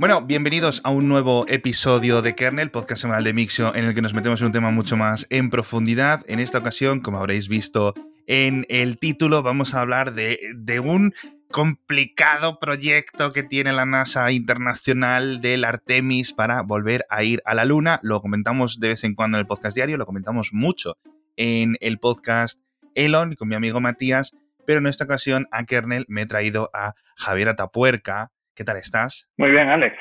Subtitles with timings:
[0.00, 4.00] Bueno, bienvenidos a un nuevo episodio de Kernel, podcast semanal de Mixio, en el que
[4.00, 6.24] nos metemos en un tema mucho más en profundidad.
[6.26, 7.92] En esta ocasión, como habréis visto
[8.26, 11.12] en el título, vamos a hablar de, de un
[11.50, 17.66] complicado proyecto que tiene la NASA internacional del Artemis para volver a ir a la
[17.66, 18.00] Luna.
[18.02, 20.96] Lo comentamos de vez en cuando en el podcast diario, lo comentamos mucho
[21.36, 22.58] en el podcast
[22.94, 24.32] Elon con mi amigo Matías,
[24.66, 28.30] pero en esta ocasión a Kernel me he traído a Javier Atapuerca,
[28.60, 29.26] ¿Qué tal estás?
[29.38, 29.96] Muy bien, Alex.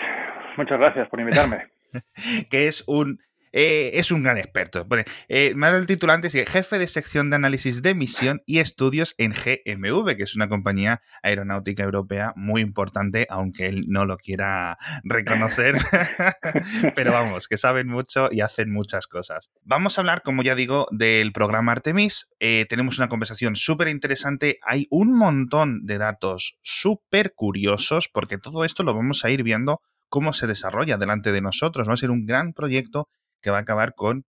[0.58, 1.68] Muchas gracias por invitarme.
[2.52, 4.86] que es un eh, es un gran experto.
[4.86, 8.42] Bueno, eh, me ha dado el título antes, jefe de sección de análisis de misión
[8.46, 14.06] y estudios en GMV, que es una compañía aeronáutica europea muy importante, aunque él no
[14.06, 15.76] lo quiera reconocer.
[16.96, 19.50] Pero vamos, que saben mucho y hacen muchas cosas.
[19.64, 22.30] Vamos a hablar, como ya digo, del programa Artemis.
[22.40, 24.60] Eh, tenemos una conversación súper interesante.
[24.64, 29.82] Hay un montón de datos súper curiosos, porque todo esto lo vamos a ir viendo
[30.10, 31.88] cómo se desarrolla delante de nosotros.
[31.88, 33.08] Va a ser un gran proyecto
[33.42, 34.26] que va a acabar con,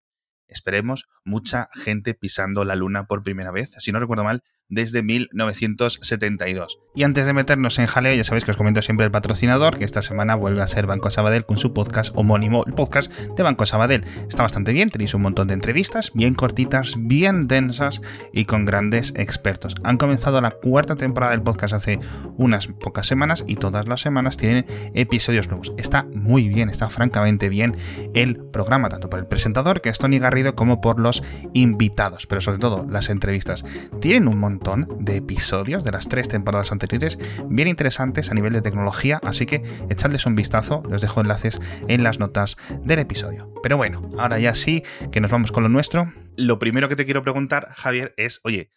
[0.46, 3.72] esperemos, mucha gente pisando la luna por primera vez.
[3.78, 6.78] Si no recuerdo mal, desde 1972.
[6.94, 9.84] Y antes de meternos en jaleo, ya sabéis que os comento siempre el patrocinador, que
[9.84, 13.66] esta semana vuelve a ser Banco Sabadell con su podcast homónimo, el podcast de Banco
[13.66, 14.04] Sabadell.
[14.28, 18.00] Está bastante bien, tenéis un montón de entrevistas, bien cortitas, bien densas
[18.32, 19.74] y con grandes expertos.
[19.82, 21.98] Han comenzado la cuarta temporada del podcast hace
[22.36, 25.72] unas pocas semanas y todas las semanas tienen episodios nuevos.
[25.76, 27.76] Está muy bien, está francamente bien
[28.14, 32.40] el programa, tanto por el presentador, que es Tony Garrido, como por los invitados, pero
[32.40, 33.64] sobre todo las entrevistas.
[34.00, 38.60] Tienen un montón de episodios de las tres temporadas anteriores, bien interesantes a nivel de
[38.60, 43.48] tecnología, así que echadles un vistazo, os dejo enlaces en las notas del episodio.
[43.62, 46.12] Pero bueno, ahora ya sí, que nos vamos con lo nuestro.
[46.36, 48.70] Lo primero que te quiero preguntar, Javier, es, oye,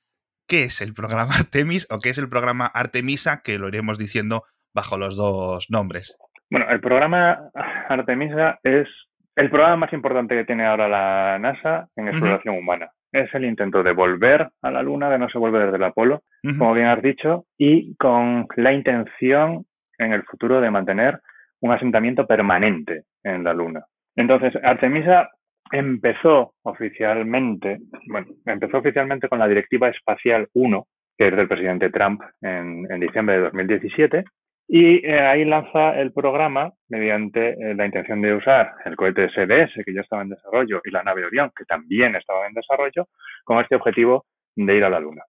[0.47, 3.41] ¿qué es el programa Artemis o qué es el programa Artemisa?
[3.43, 6.17] Que lo iremos diciendo bajo los dos nombres.
[6.49, 7.51] Bueno, el programa
[7.89, 8.87] Artemisa es
[9.35, 13.83] el programa más importante que tiene ahora la NASA en exploración humana es el intento
[13.83, 16.23] de volver a la Luna, de no se vuelve desde el Apolo,
[16.57, 19.65] como bien has dicho, y con la intención
[19.99, 21.19] en el futuro de mantener
[21.61, 23.85] un asentamiento permanente en la Luna.
[24.15, 25.29] Entonces, Artemisa
[25.71, 30.87] empezó oficialmente, bueno, empezó oficialmente con la Directiva Espacial 1,
[31.17, 34.23] que es del presidente Trump en, en diciembre de 2017,
[34.67, 39.83] y eh, ahí lanza el programa mediante eh, la intención de usar el cohete SDS,
[39.85, 43.07] que ya estaba en desarrollo, y la nave Orión, que también estaba en desarrollo,
[43.43, 44.25] con este objetivo
[44.55, 45.23] de ir a la Luna.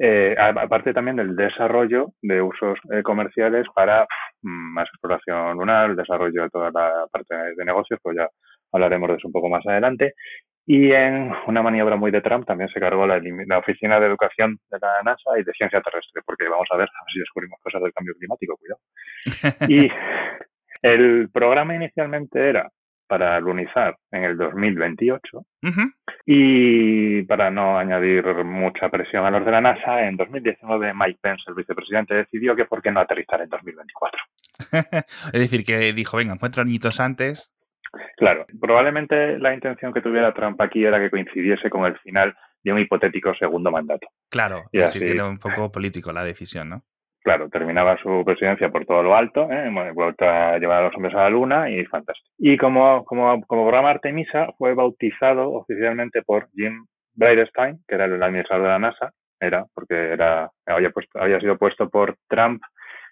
[0.00, 4.06] Eh, aparte también del desarrollo de usos comerciales para
[4.42, 8.28] mm, más exploración lunar, el desarrollo de toda la parte de negocios, pues ya
[8.72, 10.14] hablaremos de eso un poco más adelante,
[10.70, 13.18] y en una maniobra muy de Trump también se cargó la,
[13.56, 17.04] Oficina de Educación de la NASA y de Ciencia Terrestre, porque vamos a ver, a
[17.04, 18.80] ver si descubrimos cosas del cambio climático, cuidado.
[19.72, 19.88] Y
[20.82, 22.70] el programa inicialmente era
[23.06, 25.42] para lunizar en el 2028
[26.26, 31.44] y para no añadir mucha presión a los de la NASA, en 2019 Mike Pence,
[31.48, 34.20] el vicepresidente, decidió que por qué no aterrizar en 2024.
[35.32, 37.50] es decir, que dijo, venga, cuatro añitos antes
[38.16, 42.72] Claro, probablemente la intención que tuviera Trump aquí era que coincidiese con el final de
[42.72, 44.08] un hipotético segundo mandato.
[44.30, 46.82] Claro, y así, era un poco político la decisión, ¿no?
[47.22, 49.70] Claro, terminaba su presidencia por todo lo alto, ¿eh?
[49.92, 52.30] vuelta a llevar a los hombres a la luna y fantástico.
[52.38, 58.22] Y como, como, como programa Artemisa fue bautizado oficialmente por Jim Bridenstine, que era el
[58.22, 62.62] administrador de la NASA, era porque era había, puesto, había sido puesto por Trump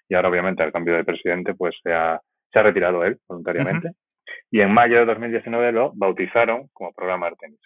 [0.09, 2.19] y ahora obviamente al cambio de presidente pues se ha,
[2.51, 3.91] se ha retirado él voluntariamente
[4.51, 7.59] y en mayo de 2019 lo bautizaron como programa Artemis.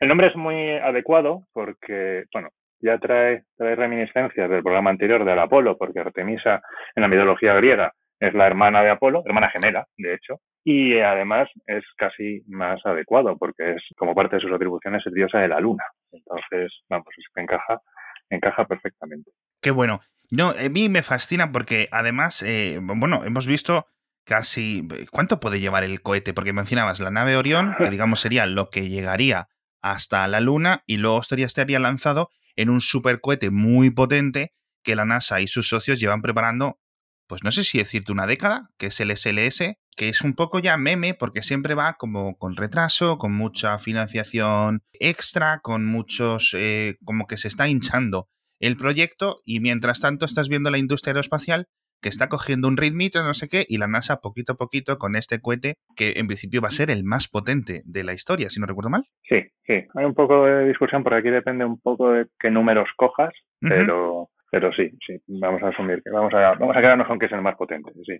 [0.00, 2.48] El nombre es muy adecuado porque, bueno,
[2.80, 6.62] ya trae, trae reminiscencias del programa anterior del Apolo, porque Artemisa
[6.94, 11.48] en la mitología griega es la hermana de Apolo, hermana gemela, de hecho, y además
[11.66, 15.60] es casi más adecuado porque es como parte de sus atribuciones es diosa de la
[15.60, 15.84] luna.
[16.12, 17.80] Entonces, vamos, es que encaja,
[18.28, 19.30] encaja perfectamente.
[19.62, 20.00] Qué bueno.
[20.30, 23.86] No, a mí me fascina porque además, eh, bueno, hemos visto
[24.28, 24.86] casi...
[25.10, 26.34] ¿Cuánto puede llevar el cohete?
[26.34, 29.48] Porque mencionabas la nave Orión, que digamos sería lo que llegaría
[29.80, 34.52] hasta la Luna y luego estaría, estaría lanzado en un supercohete muy potente
[34.84, 36.78] que la NASA y sus socios llevan preparando,
[37.26, 40.58] pues no sé si decirte una década, que es el SLS, que es un poco
[40.58, 46.96] ya meme porque siempre va como con retraso, con mucha financiación extra, con muchos, eh,
[47.04, 48.28] como que se está hinchando
[48.60, 51.68] el proyecto y mientras tanto estás viendo la industria aeroespacial
[52.00, 55.16] que está cogiendo un ritmito, no sé qué, y la NASA poquito a poquito con
[55.16, 58.60] este cohete que en principio va a ser el más potente de la historia, si
[58.60, 59.04] no recuerdo mal.
[59.28, 59.84] Sí, sí.
[59.94, 64.30] Hay un poco de discusión porque aquí depende un poco de qué números cojas, pero
[64.50, 67.32] pero sí, sí, vamos a asumir que vamos a, vamos a quedarnos con que es
[67.32, 68.18] el más potente, sí.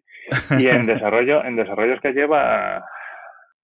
[0.58, 2.84] Y en desarrollo, en desarrollo es que lleva,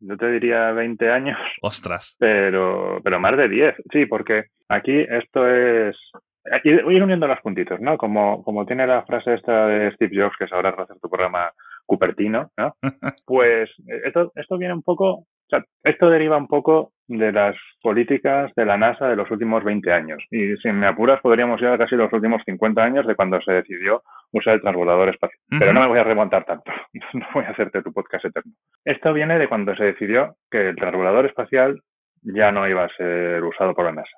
[0.01, 1.39] yo te diría 20 años.
[1.61, 2.17] Ostras.
[2.19, 5.95] Pero, pero más de 10, sí, porque aquí esto es,
[6.65, 7.97] ir uniendo los puntitos, ¿no?
[7.97, 11.51] Como, como tiene la frase esta de Steve Jobs que sabrás hacer tu programa
[11.87, 12.77] Cupertino, ¿no?
[13.27, 17.57] Pues eh, esto, esto viene un poco, o sea, esto deriva un poco de las
[17.83, 20.23] políticas de la NASA de los últimos 20 años.
[20.31, 23.53] Y si me apuras, podríamos ir a casi los últimos 50 años de cuando se
[23.53, 24.03] decidió
[24.33, 25.41] usar el transbordador espacial.
[25.59, 26.71] Pero no me voy a remontar tanto.
[27.15, 28.53] No voy a hacerte tu podcast eterno.
[28.85, 31.81] Esto viene de cuando se decidió que el transbordador espacial
[32.23, 34.17] ya no iba a ser usado por la NASA.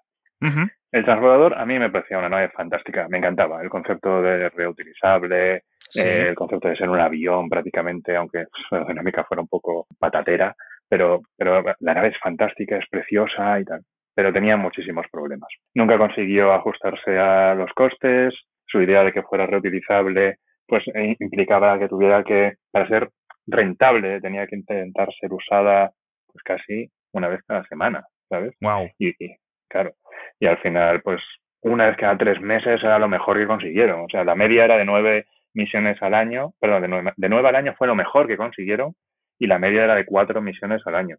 [0.93, 3.61] El transbordador a mí me parecía una nave fantástica, me encantaba.
[3.63, 5.57] El concepto de reutilizable,
[5.95, 10.55] eh, el concepto de ser un avión prácticamente, aunque su aerodinámica fuera un poco patatera,
[10.89, 13.83] pero, pero la nave es fantástica, es preciosa y tal.
[14.15, 15.49] Pero tenía muchísimos problemas.
[15.75, 18.35] Nunca consiguió ajustarse a los costes,
[18.67, 23.11] su idea de que fuera reutilizable pues eh, implicaba que tuviera que, para ser
[23.47, 25.93] rentable, tenía que intentar ser usada
[26.27, 28.55] pues casi una vez cada semana, ¿sabes?
[28.61, 28.89] Wow.
[28.99, 29.37] Y, y
[29.69, 29.93] claro,
[30.41, 31.21] y al final, pues
[31.63, 34.01] una vez cada tres meses era lo mejor que consiguieron.
[34.01, 37.49] O sea, la media era de nueve misiones al año, perdón, de nueve, de nueve
[37.49, 38.95] al año fue lo mejor que consiguieron
[39.39, 41.17] y la media era de cuatro misiones al año.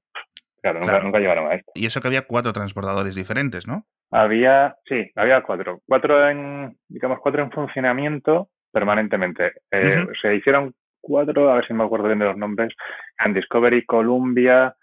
[0.61, 1.71] Claro, nunca, nunca llegaron a esto.
[1.75, 3.85] Y eso que había cuatro transportadores diferentes, ¿no?
[4.11, 5.81] Había, sí, había cuatro.
[5.85, 9.53] Cuatro en, digamos, cuatro en funcionamiento permanentemente.
[9.71, 12.73] Eh, Se hicieron cuatro, a ver si me acuerdo bien de los nombres,
[13.23, 14.75] en Discovery, Columbia,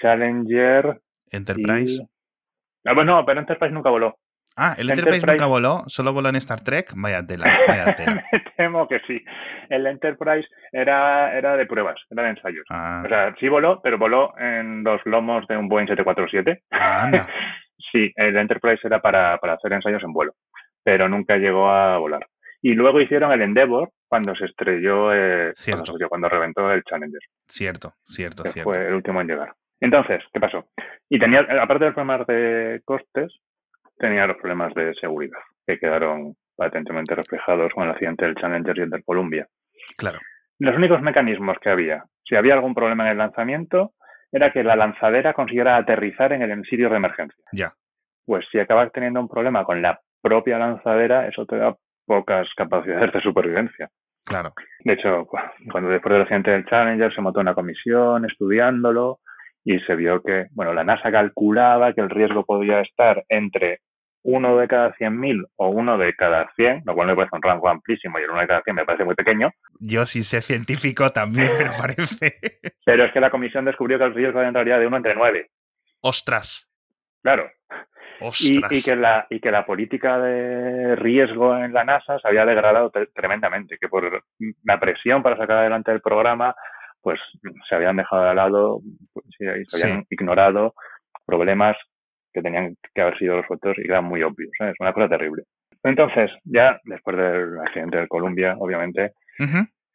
[0.00, 1.00] Challenger.
[1.30, 2.02] Enterprise.
[2.84, 4.16] Ah, pues no, pero Enterprise nunca voló.
[4.56, 6.92] Ah, el Enterprise, nunca voló, solo voló en Star Trek.
[6.96, 8.24] Vaya tela, vaya tela.
[8.32, 9.22] Me temo que sí.
[9.68, 12.64] El Enterprise era, era de pruebas, era de ensayos.
[12.68, 13.02] Ah.
[13.04, 16.62] O sea, sí voló, pero voló en los lomos de un Boeing 747.
[16.72, 17.28] Ah, anda.
[17.92, 20.34] sí, el Enterprise era para, para hacer ensayos en vuelo,
[20.82, 22.26] pero nunca llegó a volar.
[22.60, 25.84] Y luego hicieron el Endeavour cuando se estrelló, eh, Cierto.
[25.84, 28.70] cuando, se- cuando reventó el Challenger, Cierto, cierto, que cierto.
[28.70, 29.52] fue el último en llegar.
[29.80, 30.66] Entonces, ¿qué pasó?
[31.08, 33.34] Y tenía, aparte de los problemas de costes,
[33.96, 38.82] tenía los problemas de seguridad, que quedaron patentemente reflejados con el accidente del Challenger y
[38.82, 39.46] el del Columbia.
[39.96, 40.18] Claro.
[40.58, 43.92] Los únicos mecanismos que había, si había algún problema en el lanzamiento,
[44.30, 47.44] era que la lanzadera consiguiera aterrizar en el sitio de emergencia.
[47.52, 47.72] Ya.
[48.26, 51.74] Pues si acabas teniendo un problema con la propia lanzadera, eso te da
[52.04, 53.88] pocas capacidades de supervivencia.
[54.24, 54.52] Claro.
[54.84, 55.26] De hecho,
[55.72, 59.20] cuando después del accidente del Challenger se montó una comisión estudiándolo
[59.64, 63.80] y se vio que, bueno, la NASA calculaba que el riesgo podía estar entre
[64.22, 67.68] uno de cada 100.000 o uno de cada 100, lo cual me parece un rango
[67.70, 71.10] amplísimo y el uno de cada 100 me parece muy pequeño, Yo sin ser científico
[71.10, 72.38] también me lo parece.
[72.84, 75.14] pero es que la comisión descubrió que el riesgo era en realidad de uno entre
[75.14, 75.48] nueve.
[76.02, 76.70] Ostras.
[77.22, 77.50] Claro,
[78.20, 78.72] y, Ostras.
[78.72, 82.90] y que la y que la política de riesgo en la NASA se había degradado
[82.92, 84.22] tre- tremendamente que por
[84.64, 86.54] la presión para sacar adelante el programa
[87.02, 87.18] pues
[87.68, 88.80] se habían dejado de lado
[89.40, 90.74] y se habían ignorado
[91.26, 91.76] problemas
[92.32, 94.74] que tenían que haber sido resueltos y eran muy obvios ¿sabes?
[94.80, 95.44] una cosa terrible
[95.82, 99.12] entonces ya después del accidente del Columbia obviamente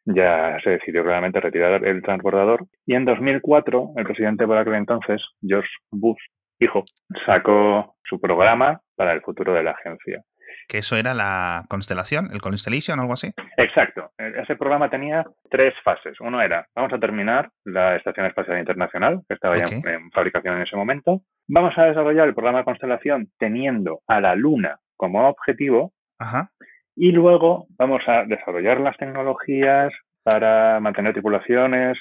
[0.06, 5.22] ya se decidió claramente retirar el transbordador y en 2004 el presidente por aquel entonces,
[5.42, 6.20] George Bush,
[6.60, 6.84] hijo,
[7.26, 10.22] sacó su programa para el futuro de la agencia.
[10.68, 13.32] Que eso era la constelación, el Constellation o algo así.
[13.56, 16.20] Exacto, e- ese programa tenía tres fases.
[16.20, 20.56] Uno era, vamos a terminar la Estación Espacial Internacional, que estaba ya en, en fabricación
[20.56, 21.22] en ese momento.
[21.48, 26.50] Vamos a desarrollar el programa de constelación teniendo a la Luna como objetivo Ajá.
[26.94, 31.98] Y luego vamos a desarrollar las tecnologías para mantener tripulaciones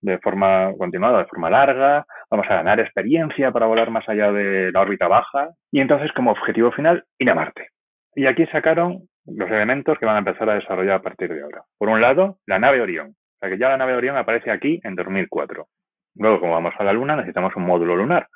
[0.00, 2.04] de forma continuada, de forma larga.
[2.28, 5.50] Vamos a ganar experiencia para volar más allá de la órbita baja.
[5.70, 7.68] Y entonces, como objetivo final, ir a Marte.
[8.14, 11.62] Y aquí sacaron los elementos que van a empezar a desarrollar a partir de ahora.
[11.78, 13.08] Por un lado, la nave Orión.
[13.10, 15.66] O sea que ya la nave Orión aparece aquí en 2004.
[16.16, 18.28] Luego, como vamos a la Luna, necesitamos un módulo lunar,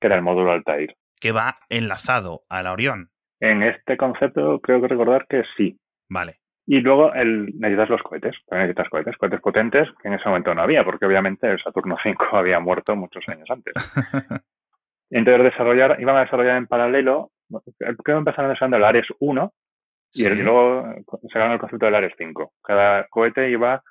[0.00, 0.94] que era el módulo Altair.
[1.20, 3.10] Que va enlazado a la Orión.
[3.40, 5.78] En este concepto, creo que recordar que sí,
[6.10, 6.40] Vale.
[6.66, 10.54] Y luego el, necesitas los cohetes, también necesitas cohetes, cohetes potentes que en ese momento
[10.54, 13.74] no había, porque obviamente el Saturno V había muerto muchos años antes.
[15.10, 17.30] Entonces desarrollar, iban a desarrollar en paralelo,
[17.78, 19.52] creo que empezaron desarrollando el Ares 1
[20.12, 20.26] y, Sí.
[20.26, 20.94] el- y luego
[21.32, 22.52] sacaron el concepto del Ares 5.
[22.62, 23.82] Cada cohete iba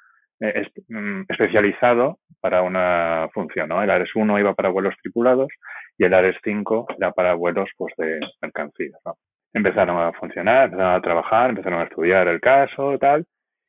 [0.42, 3.84] eh, es- mm, especializado para una función, ¿no?
[3.84, 5.50] El Ares 1 iba para vuelos tripulados
[5.98, 9.16] y el Ares 5 era para vuelos pues de mercancías, ¿no?
[9.54, 13.26] Empezaron a funcionar, empezaron a trabajar, empezaron a estudiar el caso, tal,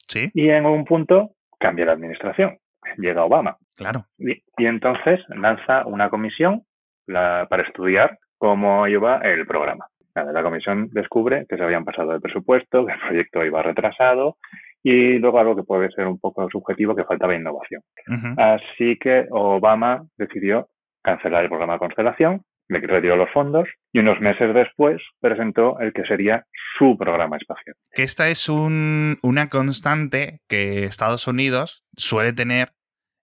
[0.07, 2.57] Sí, y en un punto cambia la administración.
[2.99, 3.57] Llega Obama.
[3.77, 4.05] claro.
[4.19, 6.63] Y, y entonces lanza una comisión
[7.07, 9.87] la- para estudiar cómo iba el programa.
[10.15, 14.39] la comisión descubre que se habían pasado de presupuesto, que el proyecto iba retrasado
[14.83, 17.83] y luego algo que puede ser un poco subjetivo, que faltaba innovación.
[18.39, 20.69] Así que Obama decidió
[21.03, 26.05] cancelar el programa constelación, le retiró los fondos y unos meses después presentó el que
[26.05, 26.47] sería
[26.79, 27.77] su programa espacial.
[27.93, 32.71] Que esta es una constante que Estados Unidos suele tener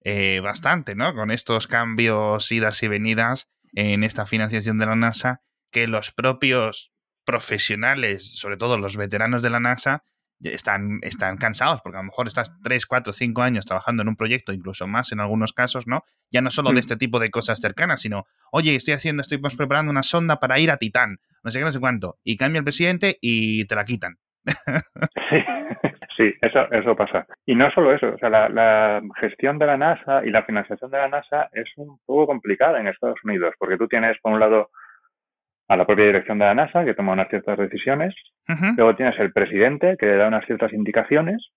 [0.04, 1.16] eh, bastante, ¿no?
[1.16, 6.92] Con estos cambios, idas y venidas en esta financiación de la NASA, que los propios
[7.26, 10.04] profesionales, sobre todo los veteranos de la NASA,
[10.42, 14.16] están, están cansados, porque a lo mejor estás 3, 4, 5 años trabajando en un
[14.16, 16.04] proyecto, incluso más en algunos casos, ¿no?
[16.30, 16.80] Ya no solo de mm.
[16.80, 20.72] este tipo de cosas cercanas, sino, oye, estoy haciendo, estoy preparando una sonda para ir
[20.72, 23.86] a Titán, no sé qué, no sé cuánto, y cambia el presidente y te la
[23.86, 24.20] quitan.
[25.30, 25.44] Sí,
[26.16, 27.26] sí eso, eso pasa.
[27.46, 30.90] Y no solo eso, o sea, la, la gestión de la NASA y la financiación
[30.90, 34.40] de la NASA es un poco complicada en Estados Unidos, porque tú tienes, por un
[34.40, 34.70] lado,
[35.68, 38.16] a la propia dirección de la NASA, que toma unas ciertas decisiones.
[38.78, 41.52] Luego tienes el presidente, que le da unas ciertas indicaciones,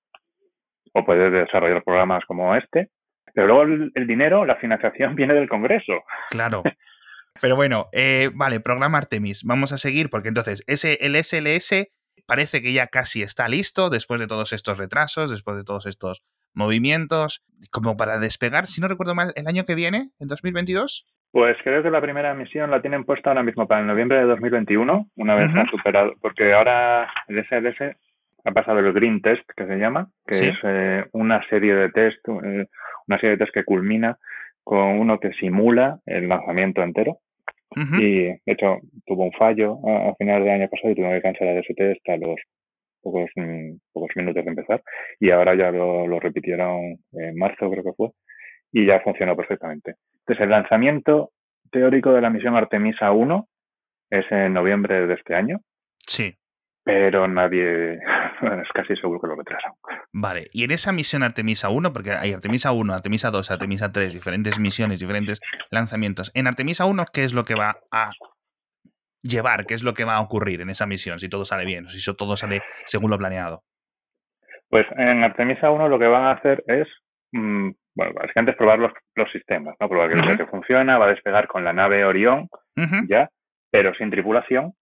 [0.93, 2.89] o puede desarrollar programas como este.
[3.33, 6.03] Pero luego el, dinero, la financiación viene del Congreso.
[6.31, 6.63] Claro.
[7.41, 9.45] Pero bueno, eh, vale, programa Artemis.
[9.45, 11.87] Vamos a seguir porque entonces ese, el SLS
[12.27, 16.23] parece que ya casi está listo después de todos estos retrasos, después de todos estos
[16.55, 21.07] movimientos, como para despegar, si no recuerdo mal, el año que viene, en 2022.
[21.33, 24.25] Pues creo que la primera misión la tienen puesta ahora mismo para el noviembre de
[24.25, 27.97] 2021, una vez ha superado, porque ahora el SLS
[28.45, 32.19] ha pasado el Green Test, que se llama, que es eh, una serie de test,
[32.29, 32.67] eh,
[33.07, 34.19] una serie de test que culmina
[34.65, 37.19] con uno que simula el lanzamiento entero.
[37.77, 41.57] Y de hecho tuvo un fallo a, finales del año pasado y tuvo que cancelar
[41.59, 42.37] ese test a los
[43.01, 44.83] pocos, mm, pocos minutos de empezar.
[45.21, 48.11] Y ahora ya lo, lo repitieron en marzo, creo que fue,
[48.73, 49.95] y ya funcionó perfectamente.
[50.21, 51.31] Entonces, el lanzamiento
[51.71, 53.49] teórico de la misión Artemisa 1
[54.11, 55.61] es en noviembre de este año.
[55.99, 56.35] Sí.
[56.83, 58.01] Pero nadie,
[58.63, 59.73] es casi seguro que lo retrasan.
[60.13, 64.13] Vale, y en esa misión Artemisa 1, porque hay Artemisa 1, Artemisa 2, Artemisa 3,
[64.13, 66.31] diferentes misiones, diferentes lanzamientos.
[66.35, 68.11] En Artemisa 1, ¿qué es lo que va a
[69.23, 69.67] llevar?
[69.67, 71.21] ¿Qué es lo que va a ocurrir en esa misión?
[71.21, 73.63] Si todo sale bien, o si todo sale según lo planeado.
[74.69, 76.87] Pues en Artemisa 1 lo que van a hacer es
[77.33, 79.89] mm, bueno, básicamente es probar los, los sistemas, ¿no?
[79.89, 82.49] Probar que, que funciona, va a despegar con la nave Orión,
[83.09, 83.29] ya,
[83.71, 84.73] pero sin tripulación.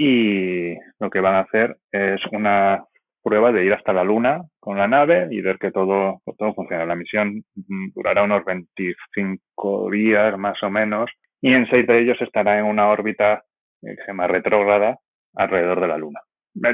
[0.00, 2.84] Y lo que van a hacer es una
[3.20, 6.86] prueba de ir hasta la Luna con la nave y ver que todo, todo funciona.
[6.86, 12.16] La misión mm, durará unos 25 días más o menos y en seis de ellos
[12.20, 13.42] estará en una órbita
[13.82, 14.98] eh, que se llama retrógrada
[15.34, 16.20] alrededor de la Luna.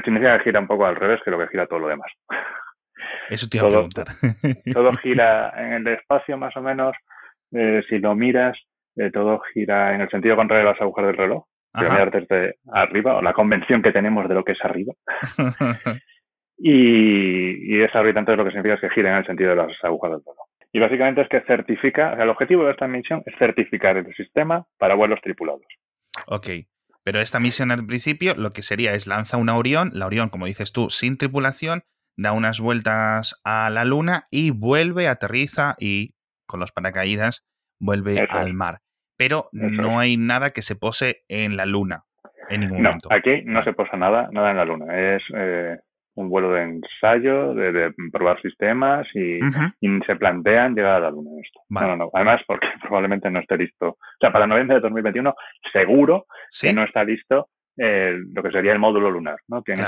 [0.03, 2.11] Significa que gira un poco al revés que lo que gira todo lo demás.
[3.31, 4.05] Eso te iba todo, a preguntar.
[4.71, 6.95] todo gira en el espacio más o menos.
[7.53, 8.55] Eh, si lo miras,
[8.97, 11.43] eh, todo gira en el sentido contrario a las agujas del reloj.
[11.83, 14.93] Mirar desde arriba, o la convención que tenemos de lo que es arriba.
[16.57, 19.83] y, y esa entonces lo que significa es que gira en el sentido de las
[19.83, 20.47] agujas del reloj.
[20.71, 24.13] Y básicamente es que certifica, o sea, el objetivo de esta misión es certificar el
[24.13, 25.63] sistema para vuelos tripulados.
[26.27, 26.47] Ok.
[27.03, 30.47] Pero esta misión al principio lo que sería es lanza una Orión, la Orión, como
[30.47, 31.83] dices tú, sin tripulación,
[32.17, 36.15] da unas vueltas a la luna y vuelve, aterriza y
[36.45, 37.45] con los paracaídas
[37.79, 38.79] vuelve al mar.
[39.17, 42.03] Pero no hay nada que se pose en la luna
[42.49, 43.09] en ningún no, momento.
[43.11, 45.15] Aquí no se posa nada, nada en la luna.
[45.15, 45.77] Es eh,
[46.15, 49.39] un vuelo de ensayo, de, probar sistemas y,
[50.05, 51.31] se plantean llegar a la luna.
[51.41, 51.61] Esto.
[51.69, 52.09] No, no, no.
[52.13, 53.89] Además, porque probablemente no esté listo.
[53.89, 55.33] O sea, para noviembre de 2021,
[55.71, 56.25] seguro
[56.61, 59.61] que no está listo lo que sería el módulo lunar, ¿no?
[59.61, 59.79] que en,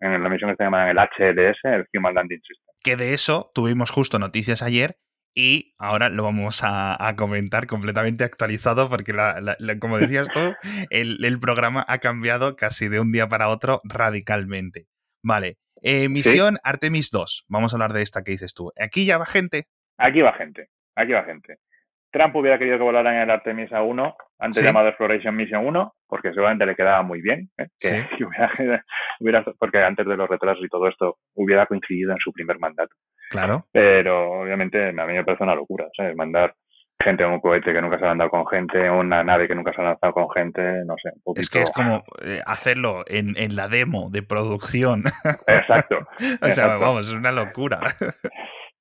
[0.00, 2.74] en la misión que se llama el HLS, el Human Landing System.
[2.82, 4.96] Que de eso tuvimos justo noticias ayer
[5.36, 9.12] y ahora lo vamos a, comentar completamente actualizado porque,
[9.78, 10.54] como decías tú,
[10.90, 14.86] el, programa ha cambiado casi de un día para otro radicalmente.
[15.22, 17.44] Vale, eh, misión Artemis 2.
[17.48, 18.72] Vamos a hablar de esta que dices tú.
[18.80, 19.64] ¿Aquí ya va gente?
[19.98, 21.58] Aquí va gente, aquí va gente.
[22.10, 26.30] Trump hubiera querido que volaran en el Artemisa 1, antes llamado Exploration Mission 1, porque
[26.30, 27.66] seguramente le quedaba muy bien, ¿eh?
[27.78, 28.06] que,
[29.20, 32.94] hubiera, porque antes de los retrasos y todo esto hubiera coincidido en su primer mandato.
[33.30, 33.66] Claro.
[33.72, 36.14] Pero obviamente a mí me parece una locura, ¿sabes?
[36.16, 36.54] Mandar
[37.02, 39.72] gente en un cohete que nunca se ha andado con gente, una nave que nunca
[39.72, 41.10] se ha lanzado con gente, no sé.
[41.24, 45.04] Un Es que es como eh, hacerlo en, en, la demo de producción.
[45.46, 45.98] Exacto.
[46.42, 47.80] o sea, vamos, es una locura.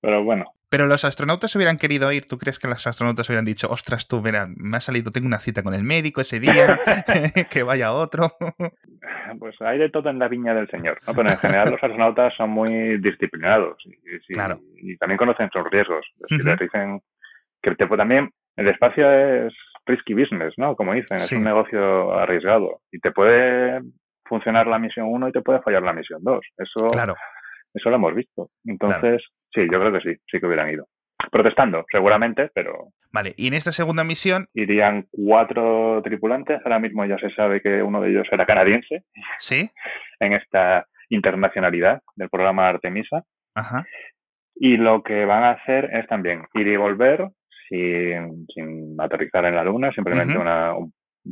[0.01, 0.45] Pero bueno,
[0.75, 4.21] pero los astronautas hubieran querido ir, ¿tú crees que los astronautas hubieran dicho, ostras, tú,
[4.21, 6.77] mira, me ha salido, tengo una cita con el médico ese día,
[7.49, 8.33] que vaya otro?
[9.39, 11.13] pues hay de todo en la viña del Señor, ¿no?
[11.13, 14.59] Pero en general los astronautas son muy disciplinados y, claro.
[14.75, 16.05] y también conocen sus riesgos.
[16.27, 16.99] Si les dicen
[17.61, 19.53] que te, también el espacio es
[19.85, 20.75] risky business, ¿no?
[20.75, 23.79] Como dicen, es un negocio arriesgado y te puede
[24.25, 26.45] funcionar la misión 1 y te puede fallar la misión 2.
[26.57, 27.15] Eso, claro.
[27.73, 28.49] eso lo hemos visto.
[28.65, 29.23] Entonces,
[29.55, 30.87] sí, yo creo que sí, sí que hubieran ido.
[31.31, 32.89] Protestando, seguramente, pero...
[33.11, 34.47] Vale, y en esta segunda misión...
[34.53, 39.03] Irían cuatro tripulantes, ahora mismo ya se sabe que uno de ellos era canadiense.
[39.39, 39.69] Sí.
[40.19, 43.23] En esta internacionalidad del programa Artemisa.
[43.55, 43.85] Ajá.
[44.55, 47.29] Y lo que van a hacer es también ir y volver
[47.67, 50.73] sin, sin aterrizar en la Luna, simplemente una,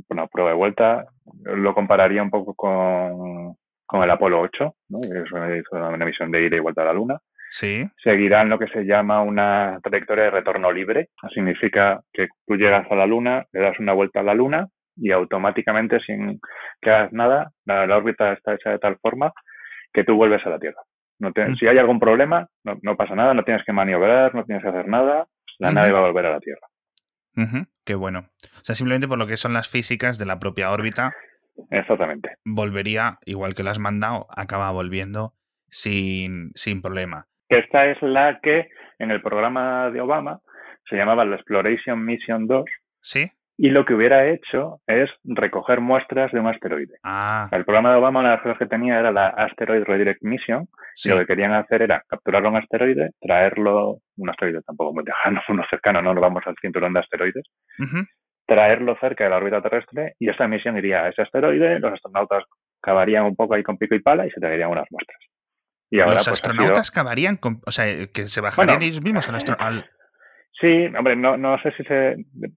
[0.10, 1.06] una prueba de vuelta.
[1.44, 5.00] Lo compararía un poco con, con el Apolo 8, ¿no?
[5.02, 7.20] que es una, misión de ida y vuelta a la Luna.
[7.54, 7.88] Sí.
[8.04, 11.10] Seguirán lo que se llama una trayectoria de retorno libre.
[11.36, 15.12] significa que tú llegas a la Luna, le das una vuelta a la Luna y
[15.12, 16.42] automáticamente, sin
[16.82, 19.32] que hagas nada, la, órbita está hecha de tal forma
[19.94, 20.82] que tú vuelves a la Tierra.
[21.20, 21.56] No mm.
[21.58, 24.70] Si hay algún problema, no, no, pasa nada, no tienes que maniobrar, no tienes que
[24.70, 25.28] hacer nada,
[25.60, 26.68] la nave va a volver a la Tierra.
[27.86, 28.30] Qué bueno.
[28.62, 31.14] O sea, simplemente por lo que son las físicas de la propia órbita.
[31.70, 32.32] Exactamente.
[32.46, 35.36] Volvería, igual que lo has mandado, acaba volviendo
[35.70, 37.28] sin, sin problema.
[37.58, 38.70] Esta es la que
[39.00, 40.40] en el programa de Obama
[40.90, 42.66] se llamaba la Exploration Mission 2.
[43.02, 46.96] Sí y lo que hubiera hecho es recoger muestras de un asteroide.
[47.04, 47.50] Ah.
[47.52, 50.68] El programa de Obama, una de las cosas que tenía era la Asteroid Redirect Mission,
[51.04, 55.42] y lo que querían hacer era capturar un asteroide, traerlo, un asteroide tampoco muy lejano,
[55.50, 57.46] uno cercano, no nos vamos al cinturón de asteroides,
[58.46, 62.44] traerlo cerca de la órbita terrestre, y esta misión iría a ese asteroide, los astronautas
[62.82, 65.20] cavarían un poco ahí con pico y pala y se traerían unas muestras.
[65.94, 69.36] Y ahora, los pues, astronautas cavarían, con, o sea, que se bajarían ellos mismos al,
[69.60, 69.86] al,
[70.60, 72.16] Sí, hombre, no, no sé si se.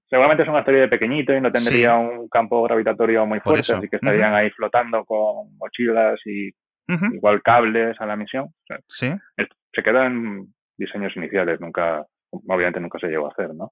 [0.09, 3.97] Seguramente es un asteroide pequeñito y no tendría un campo gravitatorio muy fuerte, así que
[3.97, 6.49] estarían ahí flotando con mochilas y
[7.13, 8.47] igual cables a la misión.
[8.87, 9.13] sí.
[9.71, 12.03] Se quedan diseños iniciales, nunca.
[12.31, 13.71] Obviamente nunca se llegó a hacer, ¿no?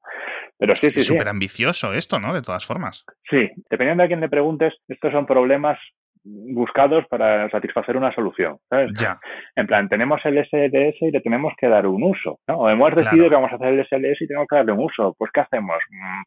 [0.60, 2.36] Pero sí, sí, es súper ambicioso esto, ¿no?
[2.36, 3.04] De todas formas.
[3.30, 5.80] Sí, dependiendo de a quién le preguntes, estos son problemas
[6.25, 8.58] buscados para satisfacer una solución.
[8.70, 8.91] ¿sabes?
[9.00, 9.20] Ya.
[9.55, 12.39] En plan, tenemos el SLS y le tenemos que dar un uso.
[12.48, 12.58] ¿no?
[12.58, 15.16] O hemos decidido que vamos a hacer el SLS y tenemos que darle un uso.
[15.18, 15.77] Pues, ¿qué hacemos?
[15.90, 16.24] Mm,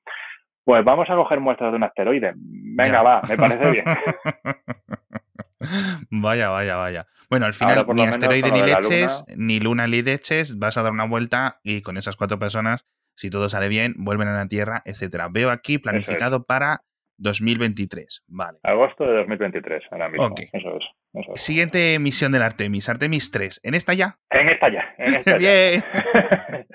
[0.64, 2.32] pues vamos a coger muestras de un asteroide.
[2.36, 3.84] Venga, va, me parece bien.
[6.10, 7.06] vaya, vaya, vaya.
[7.30, 11.06] Bueno, al final ni asteroide ni leches, ni luna ni leches, vas a dar una
[11.06, 15.28] vuelta y con esas cuatro personas, si todo sale bien, vuelven a la Tierra, etcétera.
[15.30, 16.82] Veo aquí planificado para
[17.18, 18.58] 2023, vale.
[18.62, 20.34] Agosto de 2023, ahora mismo.
[20.52, 23.60] Eso, es, Siguiente misión del Artemis, Artemis 3.
[23.64, 24.16] ¿En esta ya?
[24.30, 24.94] En esta ya.
[24.98, 25.82] En esta Bien.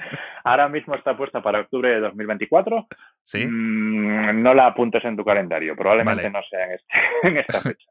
[0.43, 2.87] ahora mismo está puesta para octubre de 2024.
[3.23, 3.47] Sí.
[3.47, 6.93] Mm, no la apuntes en tu calendario, probablemente no sea en, este,
[7.27, 7.89] en esta fecha.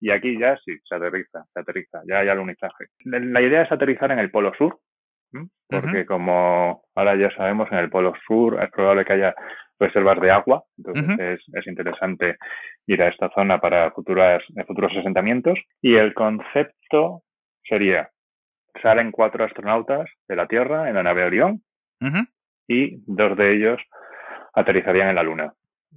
[0.00, 2.86] Y aquí ya sí, se aterriza, se aterriza, ya hay alunizaje.
[3.04, 4.80] La idea es aterrizar en el Polo Sur,
[5.68, 9.34] porque como ahora ya sabemos, en el Polo Sur es probable que haya
[9.78, 12.36] reservas de agua, entonces es, interesante
[12.86, 15.58] ir a esta zona para futuras, futuros asentamientos.
[15.80, 17.22] Y el concepto
[17.64, 18.10] sería,
[18.80, 21.62] salen cuatro astronautas de la Tierra en la nave Orión
[22.68, 23.80] y dos de ellos
[24.54, 25.52] aterrizarían en la Luna.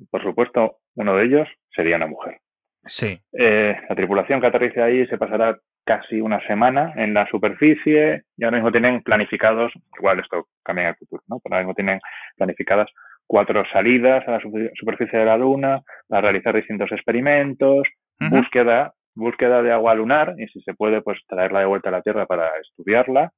[0.10, 2.39] Por supuesto, uno de ellos sería una mujer.
[2.86, 3.19] Sí.
[3.34, 8.43] Eh, la tripulación que aterrice ahí se pasará casi una semana en la superficie y
[8.43, 11.39] ahora mismo tienen planificados, igual esto cambia en el futuro, ¿no?
[11.43, 12.00] Pero ahora mismo tienen
[12.36, 12.89] planificadas
[13.28, 17.88] cuatro salidas a la superficie de la Luna para realizar distintos experimentos,
[18.19, 22.02] búsqueda, búsqueda de agua lunar y si se puede, pues traerla de vuelta a la
[22.02, 23.32] Tierra para estudiarla.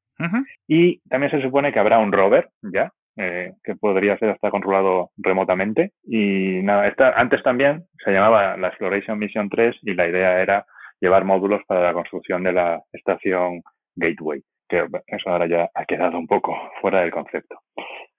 [0.68, 5.12] Y también se supone que habrá un rover, ya, eh, que podría ser hasta controlado
[5.18, 5.92] remotamente.
[6.04, 10.66] Y nada, esta, antes también se llamaba la Exploration Mission 3 y la idea era
[11.00, 13.62] llevar módulos para la construcción de la estación
[13.96, 17.60] Gateway, que eso ahora ya ha quedado un poco fuera del concepto.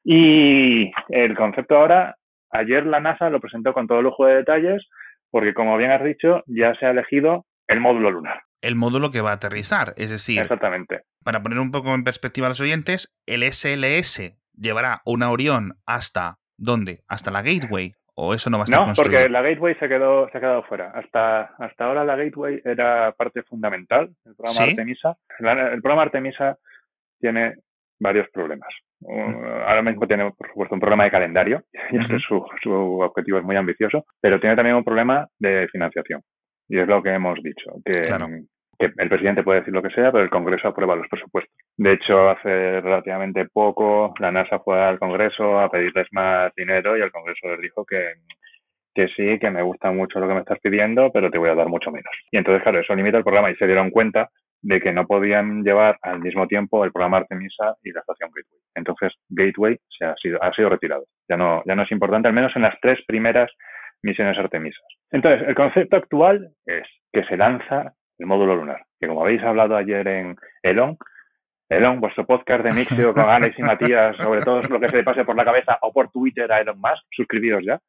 [0.04, 2.16] Y el concepto ahora,
[2.50, 4.88] ayer la NASA lo presentó con todo lujo de detalles,
[5.30, 8.42] porque como bien has dicho, ya se ha elegido el módulo lunar.
[8.60, 11.02] El módulo que va a aterrizar, es decir, Exactamente.
[11.22, 16.38] para poner un poco en perspectiva a los oyentes, el SLS llevará una Orión hasta
[16.58, 17.04] ¿dónde?
[17.08, 17.94] Hasta la Gateway.
[18.20, 20.64] ¿O eso no va a estar No, porque la Gateway se quedó, se ha quedado
[20.64, 20.90] fuera.
[20.90, 25.16] Hasta, hasta ahora la Gateway era parte fundamental del programa Artemisa.
[25.38, 26.58] el programa Artemisa
[27.20, 27.54] tiene
[28.00, 28.70] varios problemas.
[29.06, 33.38] Ahora mismo tiene, por supuesto, un problema de calendario, y es que su, su objetivo
[33.38, 36.20] es muy ambicioso, pero tiene también un problema de financiación.
[36.68, 38.02] Y es lo que hemos dicho, que,
[38.78, 41.52] que el presidente puede decir lo que sea, pero el Congreso aprueba los presupuestos.
[41.76, 47.00] De hecho, hace relativamente poco la NASA fue al Congreso a pedirles más dinero y
[47.00, 48.14] el Congreso les dijo que,
[48.94, 51.56] que sí, que me gusta mucho lo que me estás pidiendo, pero te voy a
[51.56, 52.12] dar mucho menos.
[52.30, 54.28] Y entonces, claro, eso limita el programa y se dieron cuenta
[54.62, 58.60] de que no podían llevar al mismo tiempo el programa Artemisa y la estación Gateway.
[58.74, 61.04] Entonces, Gateway se ha sido, ha sido retirado.
[61.28, 63.50] Ya no, ya no es importante, al menos en las tres primeras
[64.02, 64.84] misiones Artemisas.
[65.10, 69.76] Entonces, el concepto actual es que se lanza el módulo lunar, que como habéis hablado
[69.76, 70.96] ayer en Elon,
[71.68, 75.04] Elon, vuestro podcast de Mixio con Alex y Matías sobre todo lo que se le
[75.04, 77.80] pase por la cabeza o por Twitter a Elon Musk, suscribidos ya,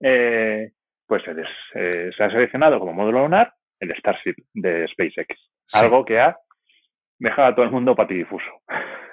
[0.00, 0.72] eh,
[1.06, 5.36] pues se, se ha seleccionado como módulo lunar el Starship de SpaceX.
[5.72, 6.36] Algo que ha
[7.18, 8.50] dejado a todo el mundo patidifuso.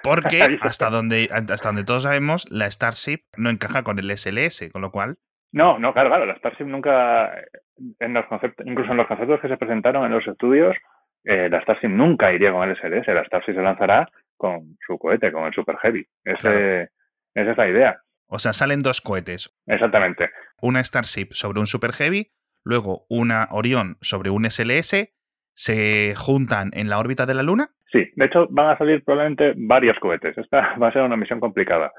[0.03, 4.81] Porque hasta donde, hasta donde todos sabemos, la Starship no encaja con el SLS, con
[4.81, 5.17] lo cual.
[5.57, 7.33] No, no, claro, claro, la Starship nunca,
[7.99, 10.77] en los conceptos, incluso en los conceptos que se presentaron en los estudios,
[11.23, 15.31] eh, la Starship nunca iría con el SLS, la Starship se lanzará con su cohete,
[15.31, 16.05] con el Super Heavy.
[16.23, 16.89] Ese,
[17.33, 17.97] Esa es la idea.
[18.27, 19.51] O sea, salen dos cohetes.
[19.65, 20.29] Exactamente.
[20.61, 22.29] Una Starship sobre un Super Heavy,
[22.63, 25.11] luego una Orión sobre un SLS,
[25.55, 27.71] se juntan en la órbita de la Luna.
[27.91, 30.37] Sí, de hecho van a salir probablemente varios cohetes.
[30.37, 31.91] Esta va a ser una misión complicada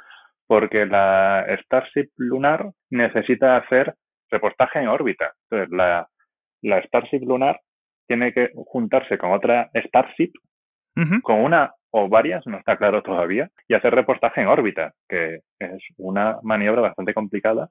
[0.48, 3.94] porque la Starship lunar necesita hacer
[4.30, 5.34] repostaje en órbita.
[5.44, 6.08] Entonces, la,
[6.62, 7.60] la Starship lunar
[8.08, 10.32] tiene que juntarse con otra Starship,
[11.22, 15.82] con una o varias, no está claro todavía, y hacer repostaje en órbita, que es
[15.96, 17.68] una maniobra bastante complicada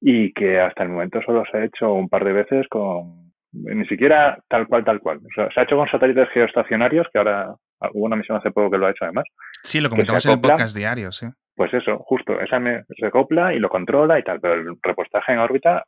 [0.00, 3.86] y que hasta el momento solo se ha hecho un par de veces con, ni
[3.86, 5.20] siquiera tal cual, tal cual.
[5.34, 7.54] se ha hecho con satélites geoestacionarios, que ahora
[7.92, 9.24] hubo una misión hace poco que lo ha hecho además.
[9.62, 11.26] Sí, lo comentamos en el podcast diario, sí.
[11.54, 15.40] Pues eso, justo, esa se acopla y lo controla y tal, pero el repostaje en
[15.40, 15.84] órbita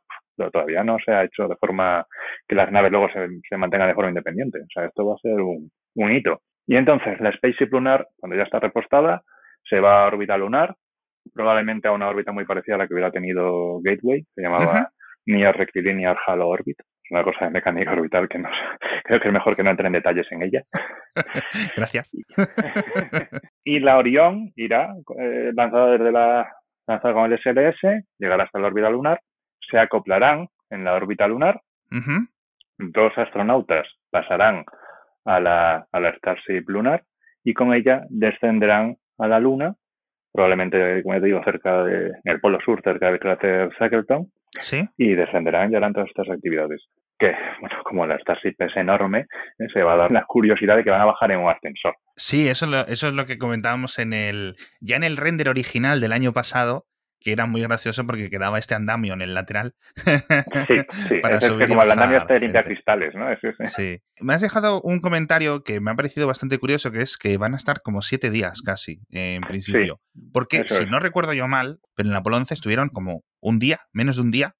[0.51, 2.05] todavía no se ha hecho de forma
[2.47, 4.59] que las naves luego se, se mantengan de forma independiente.
[4.59, 6.41] O sea, esto va a ser un, un hito.
[6.67, 9.21] Y entonces la Spaceship lunar, cuando ya está repostada,
[9.69, 10.75] se va a órbita lunar,
[11.33, 14.89] probablemente a una órbita muy parecida a la que hubiera tenido Gateway, se llamaba
[15.25, 16.77] Near Rectilinear Halo Orbit.
[17.11, 18.49] Una cosa de mecánica orbital que no
[19.03, 20.63] creo que es mejor que no entre en detalles en ella.
[21.75, 22.11] Gracias.
[23.63, 26.49] y la Orión irá eh, lanzada desde la
[26.87, 29.21] lanzada con el SLS, llegará hasta la órbita lunar,
[29.69, 31.61] se acoplarán en la órbita lunar,
[32.77, 34.65] dos astronautas pasarán
[35.25, 37.03] a la, a la Starship lunar
[37.43, 39.75] y con ella descenderán a la Luna,
[40.31, 44.87] probablemente, como te digo, cerca de, en el polo sur, cerca del cráter Shackleton, ¿Sí?
[44.97, 46.83] y descenderán y harán todas estas actividades.
[47.21, 49.27] Que, bueno, como la Starship es enorme,
[49.59, 51.95] eh, se va a dar la curiosidad de que van a bajar en un ascensor.
[52.15, 54.55] Sí, eso es lo, eso es lo que comentábamos en el.
[54.79, 56.87] Ya en el render original del año pasado,
[57.21, 59.75] que era muy gracioso porque quedaba este andamio en el lateral.
[59.95, 60.75] Sí,
[61.07, 63.27] sí, para es subir como el andamio este de limpia cristales, ¿no?
[63.65, 64.01] Sí.
[64.19, 67.53] Me has dejado un comentario que me ha parecido bastante curioso, que es que van
[67.53, 70.01] a estar como siete días casi, en principio.
[70.33, 73.81] porque, si no recuerdo yo mal, pero en la Apolo 11 estuvieron como un día,
[73.93, 74.55] menos de un día.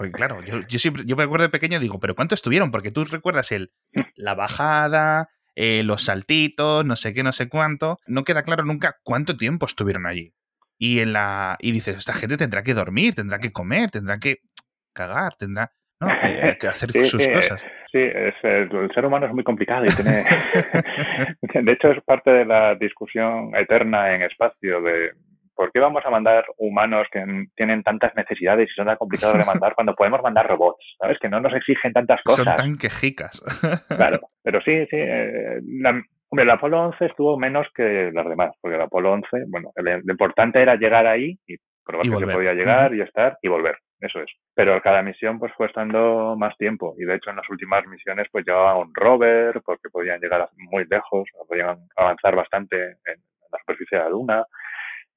[0.00, 2.70] Porque claro, yo, yo siempre, yo me acuerdo de pequeño digo, pero ¿cuánto estuvieron?
[2.70, 3.70] Porque tú recuerdas el,
[4.16, 7.98] la bajada, eh, los saltitos, no sé qué, no sé cuánto.
[8.06, 10.32] No queda claro nunca cuánto tiempo estuvieron allí
[10.78, 14.38] y en la y dices esta gente tendrá que dormir tendrá que comer tendrá que
[14.94, 16.08] cagar tendrá ¿no?
[16.10, 20.24] Eh, que hacer sus cosas sí es, el, ser humano es muy complicado y tiene
[21.54, 25.12] de hecho es parte de la discusión eterna en espacio de
[25.60, 27.22] ¿por qué vamos a mandar humanos que
[27.54, 30.96] tienen tantas necesidades y son tan complicados de mandar cuando podemos mandar robots?
[30.98, 31.18] ¿Sabes?
[31.18, 32.46] Que no nos exigen tantas cosas.
[32.46, 33.44] Son tan quejicas.
[33.94, 34.96] Claro, pero sí, sí.
[34.96, 39.28] Eh, la, Hombre, el Apolo 11 estuvo menos que las demás, porque el Apolo 11,
[39.48, 43.48] bueno, lo importante era llegar ahí y probar que se podía llegar y estar y
[43.48, 44.30] volver, eso es.
[44.54, 48.28] Pero cada misión pues fue estando más tiempo y de hecho en las últimas misiones
[48.32, 53.20] pues llevaba un rover porque podían llegar muy lejos, podían avanzar bastante en
[53.52, 54.44] la superficie de la Luna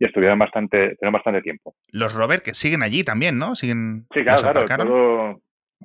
[0.04, 1.76] y estuvieron bastante, tuvieron bastante tiempo.
[1.90, 3.56] Los rovers que siguen allí también, ¿no?
[3.56, 4.06] Siguen.
[4.14, 4.86] Sí, claro, claro.
[4.86, 5.42] Todo,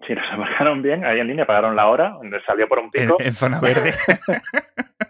[0.06, 3.16] sí, los aparcaron bien, ahí en línea, pagaron la hora, salió por un pico.
[3.20, 3.94] en zona verde.